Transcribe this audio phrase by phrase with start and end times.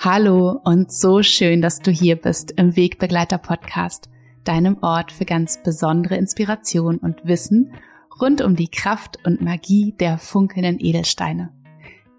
[0.00, 4.08] Hallo und so schön, dass du hier bist im Wegbegleiter Podcast,
[4.44, 7.72] deinem Ort für ganz besondere Inspiration und Wissen
[8.20, 11.52] rund um die Kraft und Magie der funkelnden Edelsteine.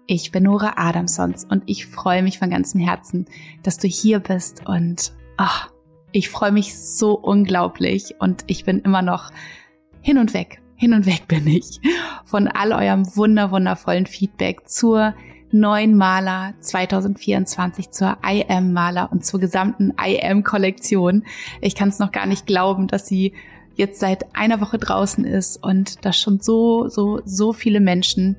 [0.06, 3.24] Ich bin Nora Adamsons und ich freue mich von ganzem Herzen,
[3.62, 5.70] dass du hier bist und ach,
[6.12, 9.30] ich freue mich so unglaublich und ich bin immer noch
[10.02, 10.60] hin und weg.
[10.76, 11.80] Hin und weg bin ich
[12.26, 15.14] von all eurem wunder wundervollen Feedback zur
[15.52, 21.24] neuen Maler 2024 zur I Am Maler und zur gesamten I Am Kollektion.
[21.60, 23.32] Ich kann es noch gar nicht glauben, dass sie
[23.74, 28.36] jetzt seit einer Woche draußen ist und dass schon so, so, so viele Menschen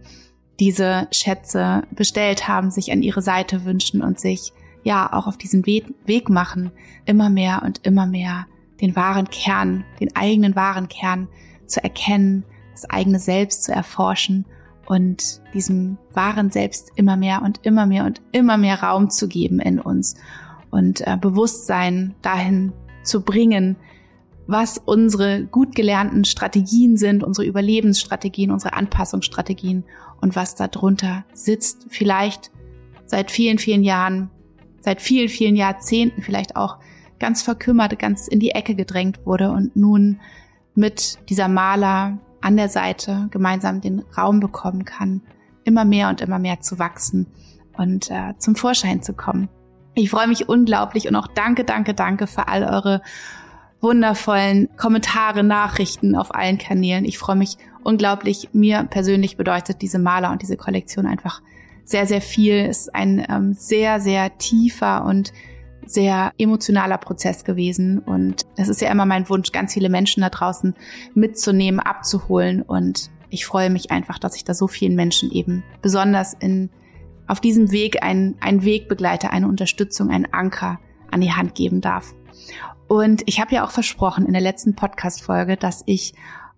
[0.59, 4.53] diese Schätze bestellt haben, sich an ihre Seite wünschen und sich
[4.84, 6.71] ja auch auf diesen Weg machen,
[7.05, 8.48] immer mehr und immer mehr
[8.79, 11.27] den wahren Kern, den eigenen wahren Kern
[11.65, 14.46] zu erkennen, das eigene Selbst zu erforschen
[14.91, 19.61] und diesem wahren Selbst immer mehr und immer mehr und immer mehr Raum zu geben
[19.61, 20.15] in uns
[20.70, 23.77] und äh, Bewusstsein dahin zu bringen,
[24.47, 29.85] was unsere gut gelernten Strategien sind, unsere Überlebensstrategien, unsere Anpassungsstrategien
[30.19, 32.51] und was darunter sitzt, vielleicht
[33.05, 34.29] seit vielen, vielen Jahren,
[34.81, 36.79] seit vielen, vielen Jahrzehnten vielleicht auch
[37.17, 40.19] ganz verkümmert, ganz in die Ecke gedrängt wurde und nun
[40.75, 45.21] mit dieser Maler an der Seite gemeinsam den Raum bekommen kann,
[45.63, 47.27] immer mehr und immer mehr zu wachsen
[47.77, 49.49] und äh, zum Vorschein zu kommen.
[49.93, 53.01] Ich freue mich unglaublich und auch danke, danke, danke für all eure
[53.81, 57.03] wundervollen Kommentare, Nachrichten auf allen Kanälen.
[57.03, 58.49] Ich freue mich unglaublich.
[58.53, 61.41] Mir persönlich bedeutet diese Maler und diese Kollektion einfach
[61.84, 62.55] sehr, sehr viel.
[62.55, 65.34] Es ist ein ähm, sehr, sehr tiefer und
[65.85, 68.00] sehr emotionaler Prozess gewesen.
[68.00, 70.75] Und es ist ja immer mein Wunsch, ganz viele Menschen da draußen
[71.13, 72.62] mitzunehmen, abzuholen.
[72.62, 76.69] Und ich freue mich einfach, dass ich da so vielen Menschen eben besonders in,
[77.28, 82.13] auf diesem Weg ein, ein Wegbegleiter, eine Unterstützung, einen Anker an die Hand geben darf.
[82.88, 86.13] Und ich habe ja auch versprochen in der letzten Podcast-Folge, dass ich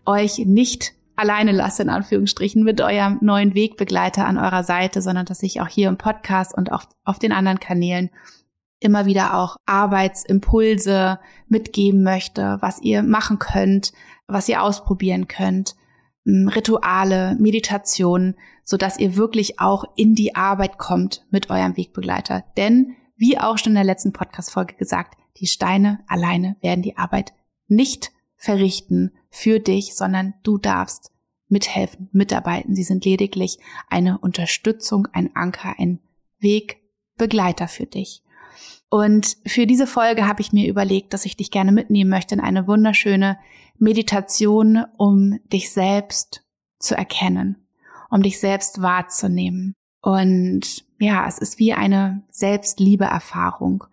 [0.05, 5.43] euch nicht alleine lasse, in Anführungsstrichen, mit eurem neuen Wegbegleiter an eurer Seite, sondern dass
[5.43, 8.09] ich auch hier im Podcast und auf, auf den anderen Kanälen
[8.83, 13.93] immer wieder auch Arbeitsimpulse mitgeben möchte, was ihr machen könnt,
[14.27, 15.75] was ihr ausprobieren könnt,
[16.25, 22.45] Rituale, Meditationen, so dass ihr wirklich auch in die Arbeit kommt mit eurem Wegbegleiter.
[22.55, 27.33] Denn, wie auch schon in der letzten Podcast-Folge gesagt, die Steine alleine werden die Arbeit
[27.67, 31.11] nicht verrichten für dich, sondern du darfst
[31.49, 32.75] mithelfen, mitarbeiten.
[32.75, 33.57] Sie sind lediglich
[33.89, 35.99] eine Unterstützung, ein Anker, ein
[36.39, 38.22] Wegbegleiter für dich.
[38.93, 42.39] Und für diese Folge habe ich mir überlegt, dass ich dich gerne mitnehmen möchte in
[42.39, 43.39] eine wunderschöne
[43.79, 46.45] Meditation, um dich selbst
[46.77, 47.57] zu erkennen,
[48.11, 49.73] um dich selbst wahrzunehmen.
[50.03, 53.85] Und ja, es ist wie eine Selbstliebeerfahrung.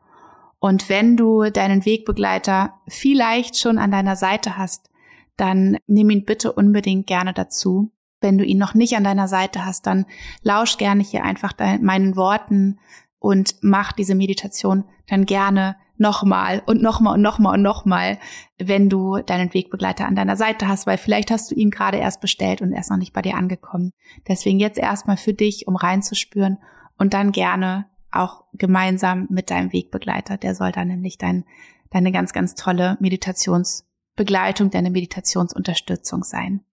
[0.58, 4.90] Und wenn du deinen Wegbegleiter vielleicht schon an deiner Seite hast,
[5.38, 7.90] dann nimm ihn bitte unbedingt gerne dazu.
[8.20, 10.04] Wenn du ihn noch nicht an deiner Seite hast, dann
[10.42, 12.78] lausch gerne hier einfach meinen Worten
[13.20, 18.18] und mach diese Meditation dann gerne nochmal und nochmal und nochmal und nochmal,
[18.58, 22.22] wenn du deinen Wegbegleiter an deiner Seite hast, weil vielleicht hast du ihn gerade erst
[22.22, 23.92] bestellt und er ist noch nicht bei dir angekommen.
[24.26, 26.58] Deswegen jetzt erstmal für dich, um reinzuspüren
[26.96, 30.38] und dann gerne auch gemeinsam mit deinem Wegbegleiter.
[30.38, 31.44] Der soll dann nämlich dein,
[31.90, 36.64] deine ganz, ganz tolle Meditationsbegleitung, deine Meditationsunterstützung sein.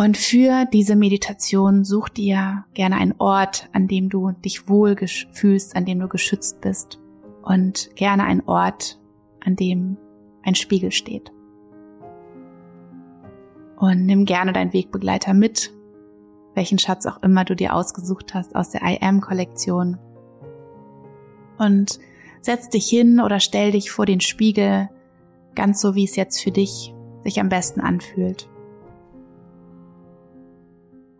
[0.00, 4.96] Und für diese Meditation such dir gerne einen Ort, an dem du dich wohl
[5.30, 6.98] fühlst, an dem du geschützt bist
[7.42, 8.98] und gerne einen Ort,
[9.44, 9.98] an dem
[10.42, 11.30] ein Spiegel steht.
[13.76, 15.70] Und nimm gerne deinen Wegbegleiter mit
[16.54, 19.98] welchen Schatz auch immer du dir ausgesucht hast aus der I Am Kollektion.
[21.58, 21.98] Und
[22.40, 24.88] setz dich hin oder stell dich vor den Spiegel,
[25.54, 28.49] ganz so wie es jetzt für dich sich am besten anfühlt.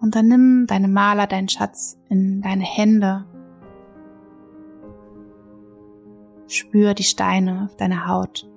[0.00, 3.26] Und dann nimm deine Maler, deinen Schatz in deine Hände.
[6.47, 8.49] Spür die Steine auf deiner Haut.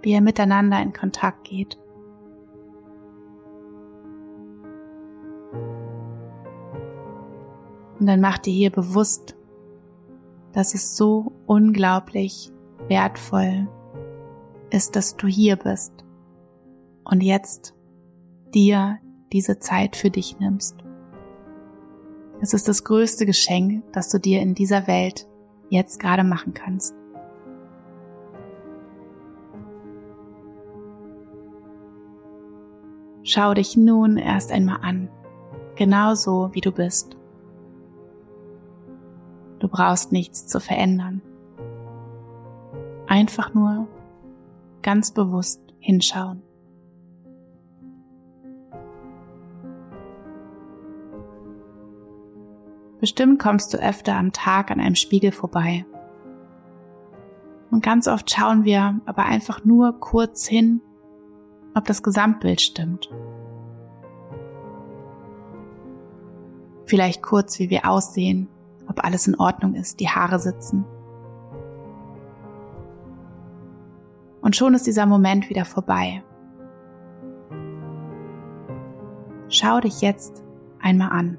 [0.00, 1.78] Wie ihr miteinander in Kontakt geht.
[8.00, 9.36] Und dann mach dir hier bewusst,
[10.52, 12.50] dass es so unglaublich
[12.88, 13.68] wertvoll
[14.70, 15.92] ist, dass du hier bist
[17.04, 17.76] und jetzt
[18.54, 18.98] dir
[19.32, 20.76] diese Zeit für dich nimmst.
[22.40, 25.28] Es ist das größte Geschenk, das du dir in dieser Welt
[25.68, 26.94] jetzt gerade machen kannst.
[33.24, 35.08] Schau dich nun erst einmal an,
[35.76, 37.16] genauso wie du bist
[39.72, 41.22] brauchst nichts zu verändern.
[43.08, 43.88] Einfach nur
[44.82, 46.42] ganz bewusst hinschauen.
[53.02, 55.84] Bestimmt kommst du öfter am Tag an einem Spiegel vorbei.
[57.72, 60.80] Und ganz oft schauen wir aber einfach nur kurz hin,
[61.74, 63.10] ob das Gesamtbild stimmt.
[66.86, 68.46] Vielleicht kurz, wie wir aussehen,
[68.88, 70.84] ob alles in Ordnung ist, die Haare sitzen.
[74.42, 76.22] Und schon ist dieser Moment wieder vorbei.
[79.48, 80.44] Schau dich jetzt
[80.78, 81.38] einmal an.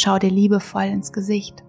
[0.00, 1.64] Schau dir liebevoll ins Gesicht.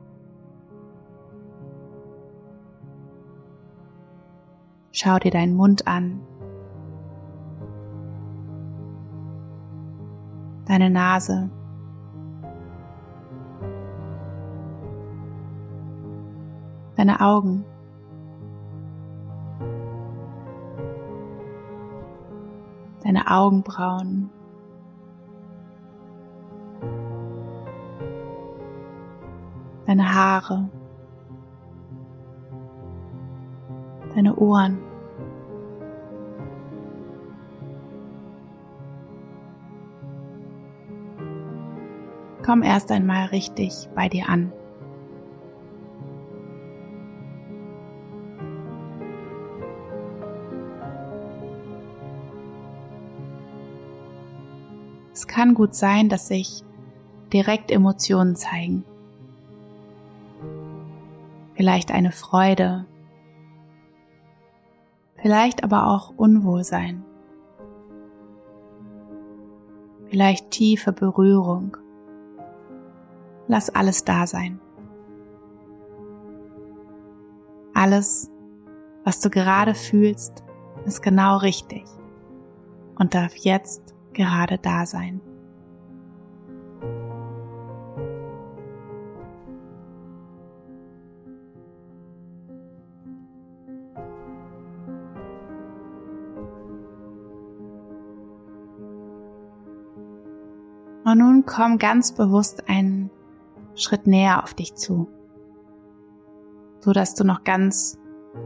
[4.91, 6.21] Schau dir deinen Mund an.
[10.67, 11.49] Deine Nase.
[16.97, 17.65] Deine Augen.
[23.03, 24.29] Deine Augenbrauen.
[29.99, 30.69] Deine Haare,
[34.15, 34.79] deine Ohren.
[42.45, 44.53] Komm erst einmal richtig bei dir an.
[55.13, 56.63] Es kann gut sein, dass sich
[57.33, 58.85] direkt Emotionen zeigen
[61.59, 62.85] vielleicht eine Freude,
[65.15, 67.03] vielleicht aber auch Unwohlsein,
[70.07, 71.75] vielleicht tiefe Berührung.
[73.49, 74.61] Lass alles da sein.
[77.73, 78.31] Alles,
[79.03, 80.45] was du gerade fühlst,
[80.85, 81.83] ist genau richtig
[82.97, 85.19] und darf jetzt gerade da sein.
[101.49, 103.09] Komm ganz bewusst einen
[103.73, 105.09] Schritt näher auf dich zu,
[106.79, 107.97] so dass du noch ganz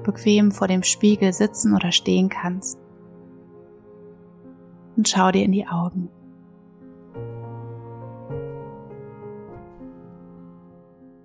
[0.04, 2.80] bequem vor dem Spiegel sitzen oder stehen kannst.
[4.96, 6.10] Und schau dir in die Augen.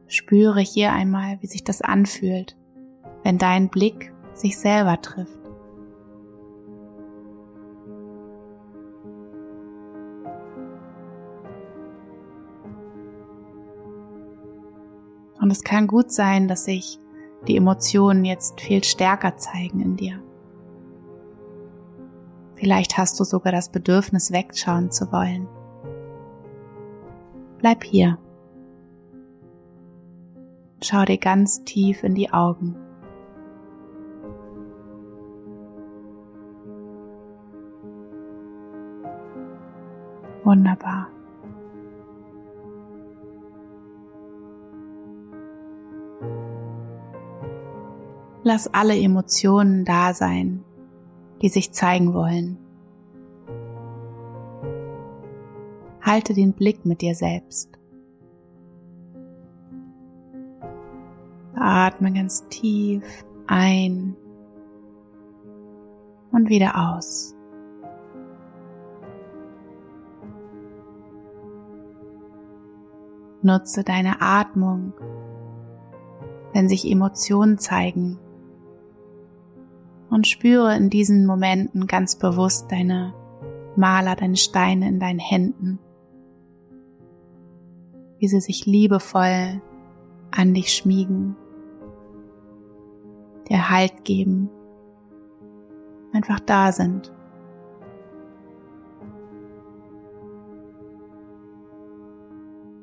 [0.08, 2.56] Spüre hier einmal, wie sich das anfühlt,
[3.22, 5.38] wenn dein Blick sich selber trifft.
[15.49, 17.00] Und es kann gut sein, dass sich
[17.47, 20.23] die Emotionen jetzt viel stärker zeigen in dir.
[22.53, 25.49] Vielleicht hast du sogar das Bedürfnis, wegschauen zu wollen.
[27.56, 28.19] Bleib hier.
[30.83, 32.76] Schau dir ganz tief in die Augen.
[40.45, 41.09] Wunderbar.
[48.45, 50.64] Lass alle Emotionen da sein,
[51.42, 52.57] die sich zeigen wollen.
[56.00, 57.78] Halte den Blick mit dir selbst.
[61.54, 63.02] Atme ganz tief
[63.49, 64.16] ein
[66.30, 67.35] und wieder aus.
[73.42, 74.92] Nutze deine Atmung,
[76.52, 78.18] wenn sich Emotionen zeigen
[80.11, 83.15] und spüre in diesen Momenten ganz bewusst deine
[83.77, 85.79] Maler, deine Steine in deinen Händen,
[88.19, 89.61] wie sie sich liebevoll
[90.31, 91.37] an dich schmiegen,
[93.49, 94.50] dir Halt geben,
[96.12, 97.12] einfach da sind.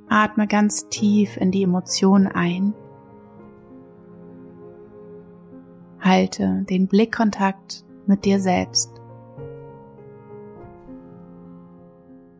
[0.07, 2.73] Atme ganz tief in die Emotionen ein
[6.05, 8.91] Halte den Blickkontakt mit dir selbst.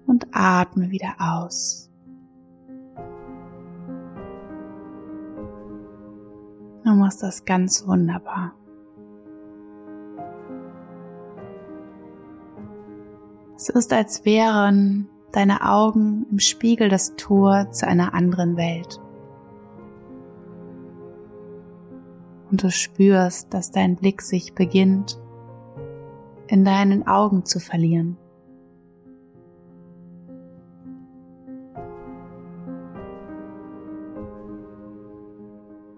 [0.06, 1.90] Und atme wieder aus.
[6.84, 8.54] Du machst das ganz wunderbar.
[13.56, 19.02] Es ist, als wären deine Augen im Spiegel das Tor zu einer anderen Welt.
[22.56, 25.20] Und du spürst, dass dein Blick sich beginnt
[26.48, 28.16] in deinen Augen zu verlieren.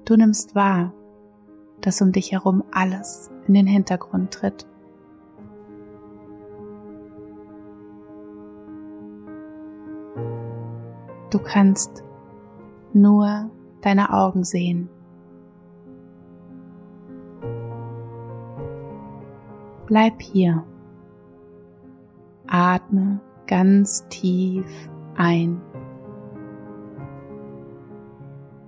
[0.05, 0.93] Du nimmst wahr,
[1.81, 4.65] dass um dich herum alles in den Hintergrund tritt.
[11.29, 12.03] Du kannst
[12.93, 14.89] nur deine Augen sehen.
[19.87, 20.65] Bleib hier.
[22.45, 24.67] Atme ganz tief
[25.15, 25.61] ein.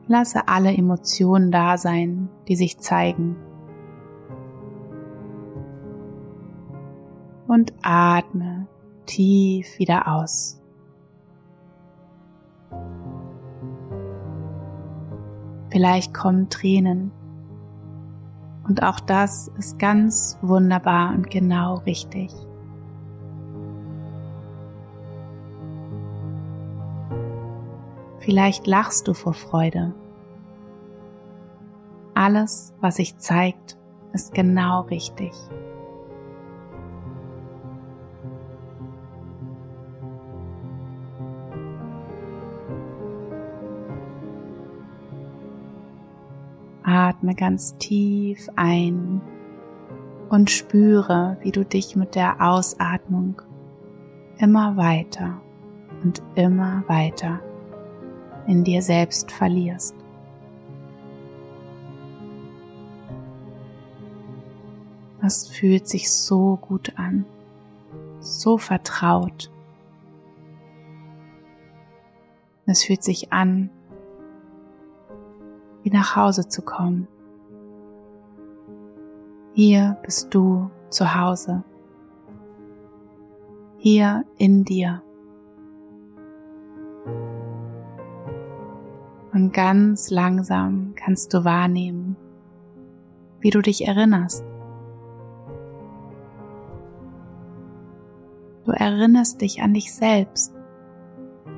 [0.07, 3.35] Lasse alle Emotionen da sein, die sich zeigen.
[7.47, 8.67] Und atme
[9.05, 10.61] tief wieder aus.
[15.69, 17.11] Vielleicht kommen Tränen.
[18.69, 22.31] Und auch das ist ganz wunderbar und genau richtig.
[28.19, 29.95] Vielleicht lachst du vor Freude.
[32.13, 33.75] Alles, was sich zeigt,
[34.13, 35.33] ist genau richtig.
[47.19, 49.21] Atme ganz tief ein
[50.29, 53.41] und spüre, wie du dich mit der Ausatmung
[54.37, 55.41] immer weiter
[56.01, 57.41] und immer weiter
[58.47, 59.95] in dir selbst verlierst.
[65.21, 67.25] Es fühlt sich so gut an,
[68.21, 69.51] so vertraut.
[72.65, 73.71] Es fühlt sich an,
[75.83, 77.07] wie nach Hause zu kommen.
[79.53, 81.63] Hier bist du zu Hause.
[83.77, 85.01] Hier in dir.
[89.33, 92.15] Und ganz langsam kannst du wahrnehmen,
[93.39, 94.43] wie du dich erinnerst.
[98.65, 100.53] Du erinnerst dich an dich selbst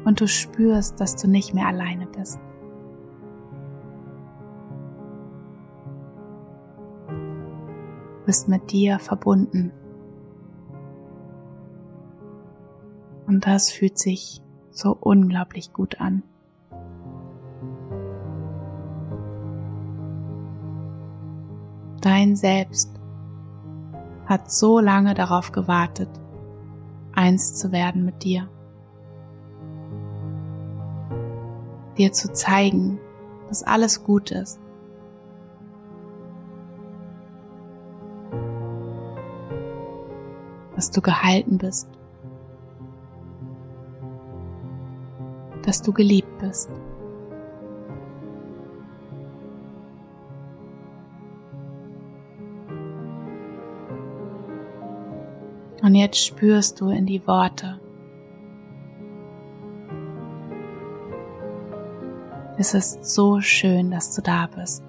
[0.06, 2.40] und du spürst, dass du nicht mehr alleine bist.
[8.32, 9.74] Bist mit dir verbunden.
[13.28, 16.24] Und das fühlt sich so unglaublich gut an.
[22.00, 22.94] Dein Selbst
[24.28, 26.10] hat so lange darauf gewartet,
[27.12, 28.48] eins zu werden mit dir.
[31.98, 32.98] Dir zu zeigen,
[33.50, 34.62] dass alles gut ist.
[40.92, 41.88] Dass du gehalten bist.
[45.66, 46.70] Dass du geliebt bist.
[55.82, 57.80] Und jetzt spürst du in die Worte.
[62.58, 64.84] Es ist so schön, dass du da bist.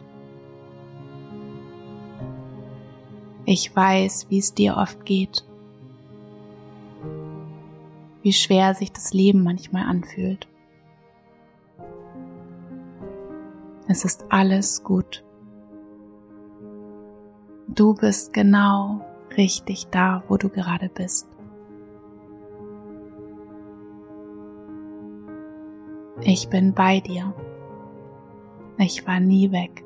[3.44, 5.44] Ich weiß, wie es dir oft geht,
[8.32, 10.48] wie schwer sich das Leben manchmal anfühlt.
[13.88, 15.22] Es ist alles gut.
[17.68, 19.04] Du bist genau
[19.36, 21.28] richtig da, wo du gerade bist.
[26.22, 27.34] Ich bin bei dir.
[28.78, 29.84] Ich war nie weg.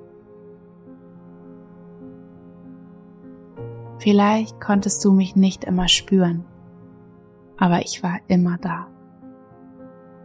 [3.98, 6.44] Vielleicht konntest du mich nicht immer spüren,
[7.58, 8.86] aber ich war immer da.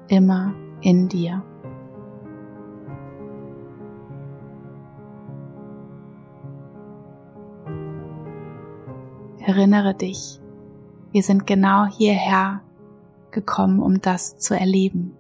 [0.08, 1.44] Immer in dir.
[9.40, 10.40] Erinnere dich,
[11.12, 12.62] wir sind genau hierher
[13.32, 15.18] gekommen, um das zu erleben.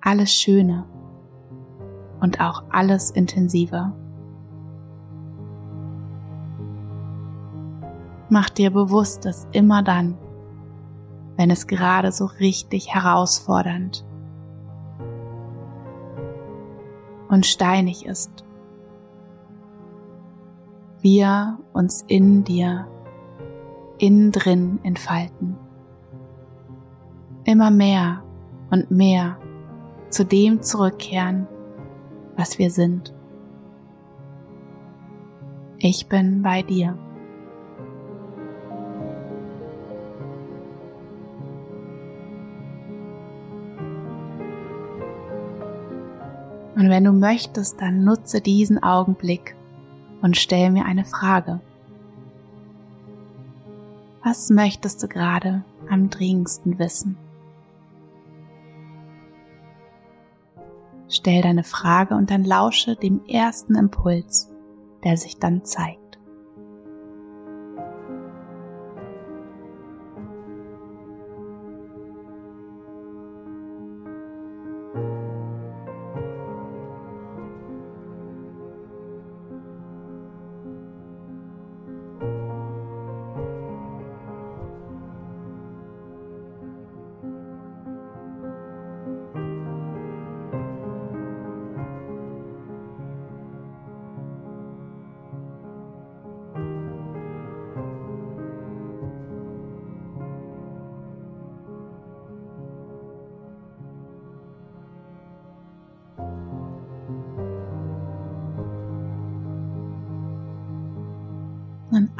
[0.00, 0.84] Alles Schöne
[2.20, 3.92] und auch alles Intensive.
[8.30, 10.16] Mach dir bewusst, dass immer dann,
[11.42, 14.04] wenn es gerade so richtig herausfordernd
[17.28, 18.44] und steinig ist,
[21.00, 22.86] wir uns in dir,
[23.98, 25.56] innen drin entfalten.
[27.42, 28.22] immer mehr
[28.70, 29.36] und mehr
[30.10, 31.48] zu dem zurückkehren,
[32.36, 33.12] was wir sind.
[35.78, 36.96] Ich bin bei dir.
[46.74, 49.56] Und wenn du möchtest, dann nutze diesen Augenblick
[50.22, 51.60] und stell mir eine Frage.
[54.24, 57.16] Was möchtest du gerade am dringendsten wissen?
[61.08, 64.48] Stell deine Frage und dann lausche dem ersten Impuls,
[65.04, 66.01] der sich dann zeigt.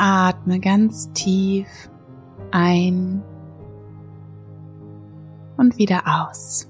[0.02, 1.68] Atme ganz tief
[2.50, 3.22] ein
[5.56, 6.68] und wieder aus.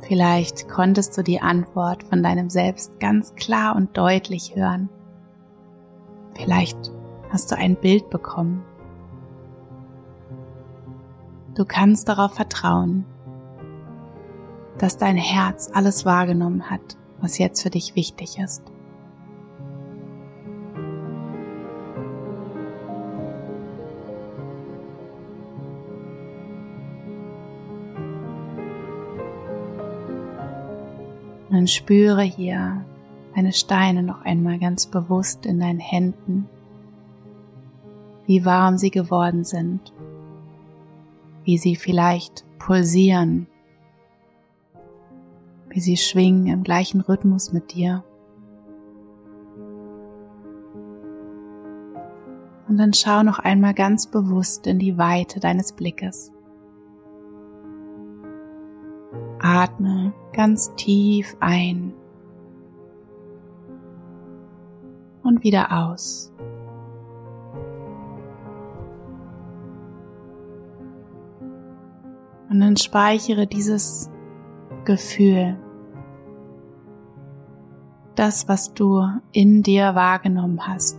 [0.00, 4.88] Vielleicht konntest du die Antwort von deinem Selbst ganz klar und deutlich hören.
[6.34, 6.90] Vielleicht
[7.30, 8.64] hast du ein Bild bekommen.
[11.54, 13.04] Du kannst darauf vertrauen,
[14.78, 18.71] dass dein Herz alles wahrgenommen hat, was jetzt für dich wichtig ist.
[31.52, 32.82] Und dann spüre hier
[33.34, 36.48] deine Steine noch einmal ganz bewusst in deinen Händen,
[38.24, 39.92] wie warm sie geworden sind,
[41.44, 43.48] wie sie vielleicht pulsieren,
[45.68, 48.02] wie sie schwingen im gleichen Rhythmus mit dir.
[52.66, 56.32] Und dann schau noch einmal ganz bewusst in die Weite deines Blickes.
[59.38, 61.92] Atme ganz tief ein
[65.22, 66.32] und wieder aus.
[72.50, 74.10] Und dann speichere dieses
[74.84, 75.58] Gefühl,
[78.14, 80.98] das, was du in dir wahrgenommen hast,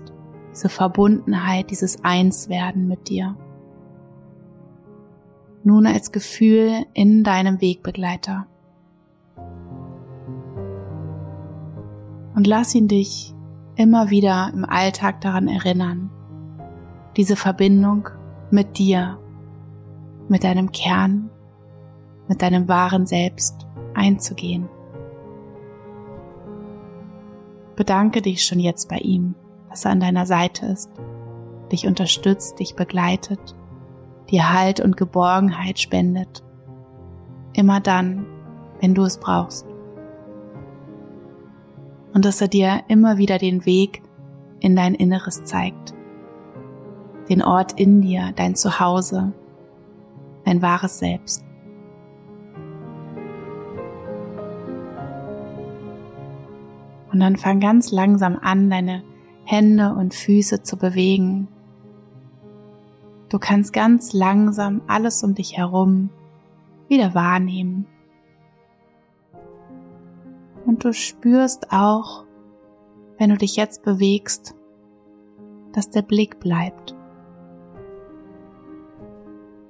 [0.51, 3.35] diese Verbundenheit, dieses Einswerden mit dir
[5.63, 8.47] nun als Gefühl in deinem Wegbegleiter.
[12.35, 13.33] Und lass ihn dich
[13.75, 16.09] immer wieder im Alltag daran erinnern,
[17.17, 18.09] diese Verbindung
[18.51, 19.19] mit dir,
[20.27, 21.29] mit deinem Kern,
[22.27, 24.67] mit deinem wahren Selbst einzugehen.
[27.75, 29.35] Bedanke dich schon jetzt bei ihm,
[29.69, 30.89] dass er an deiner Seite ist,
[31.71, 33.55] dich unterstützt, dich begleitet
[34.29, 36.43] dir Halt und Geborgenheit spendet.
[37.53, 38.25] Immer dann,
[38.81, 39.67] wenn du es brauchst.
[42.13, 44.01] Und dass er dir immer wieder den Weg
[44.59, 45.93] in dein Inneres zeigt.
[47.29, 49.33] Den Ort in dir, dein Zuhause,
[50.45, 51.43] dein wahres Selbst.
[57.11, 59.03] Und dann fang ganz langsam an, deine
[59.45, 61.47] Hände und Füße zu bewegen,
[63.33, 66.11] Du kannst ganz langsam alles um dich herum
[66.87, 67.87] wieder wahrnehmen.
[70.73, 72.25] Und du spürst auch,
[73.19, 74.55] wenn du dich jetzt bewegst,
[75.71, 76.95] dass der Blick bleibt.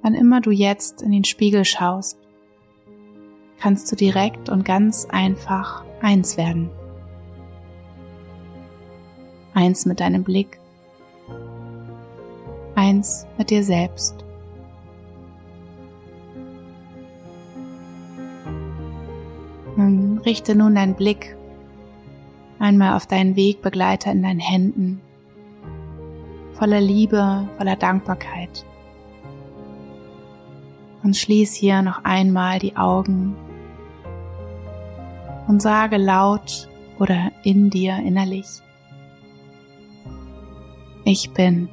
[0.00, 2.18] Wann immer du jetzt in den Spiegel schaust,
[3.60, 6.70] kannst du direkt und ganz einfach eins werden.
[9.52, 10.58] Eins mit deinem Blick
[12.76, 14.23] eins mit dir selbst.
[20.24, 21.36] Richte nun deinen Blick
[22.58, 25.00] einmal auf deinen Wegbegleiter in deinen Händen,
[26.54, 28.64] voller Liebe, voller Dankbarkeit.
[31.02, 33.36] Und schließ hier noch einmal die Augen
[35.46, 38.46] und sage laut oder in dir innerlich,
[41.04, 41.68] ich bin.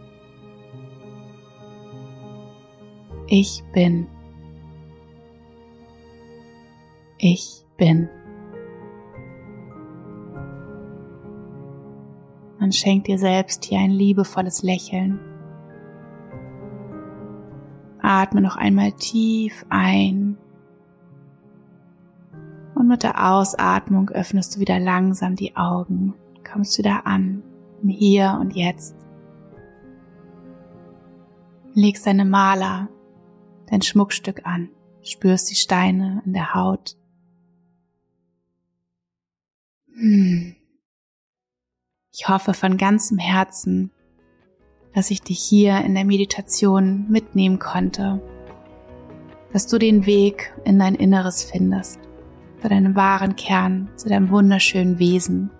[3.27, 4.07] Ich bin.
[7.17, 8.09] Ich bin.
[12.71, 15.19] Man schenkt dir selbst hier ein liebevolles Lächeln.
[18.01, 20.37] Atme noch einmal tief ein.
[22.73, 26.13] Und mit der Ausatmung öffnest du wieder langsam die Augen,
[26.49, 27.43] kommst wieder an,
[27.83, 28.95] im Hier und Jetzt.
[31.73, 32.87] Legst deine Maler,
[33.69, 34.69] dein Schmuckstück an,
[35.03, 36.95] spürst die Steine in der Haut.
[39.93, 40.55] Hm.
[42.13, 43.91] Ich hoffe von ganzem Herzen,
[44.93, 48.21] dass ich dich hier in der Meditation mitnehmen konnte,
[49.53, 51.99] dass du den Weg in dein Inneres findest,
[52.61, 55.51] zu deinem wahren Kern, zu deinem wunderschönen Wesen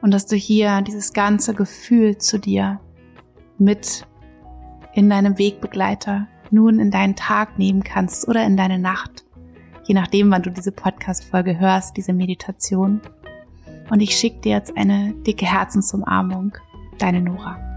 [0.00, 2.80] und dass du hier dieses ganze Gefühl zu dir
[3.58, 4.06] mit
[4.94, 9.26] in deinem Wegbegleiter nun in deinen Tag nehmen kannst oder in deine Nacht,
[9.84, 13.02] je nachdem, wann du diese Podcast-Folge hörst, diese Meditation.
[13.90, 16.52] Und ich schicke dir jetzt eine dicke Herzensumarmung,
[16.98, 17.67] deine Nora.